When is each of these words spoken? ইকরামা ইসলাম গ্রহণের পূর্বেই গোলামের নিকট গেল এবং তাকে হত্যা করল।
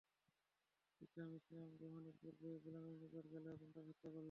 ইকরামা 1.01 1.35
ইসলাম 1.35 1.69
গ্রহণের 1.75 2.15
পূর্বেই 2.21 2.57
গোলামের 2.63 2.97
নিকট 3.01 3.25
গেল 3.33 3.45
এবং 3.55 3.67
তাকে 3.67 3.89
হত্যা 3.89 4.07
করল। 4.07 4.19